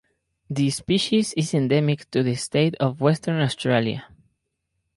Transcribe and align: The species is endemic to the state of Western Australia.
The 0.49 0.71
species 0.71 1.31
is 1.33 1.53
endemic 1.53 2.09
to 2.09 2.23
the 2.23 2.33
state 2.33 2.73
of 2.79 3.01
Western 3.01 3.39
Australia. 3.39 4.07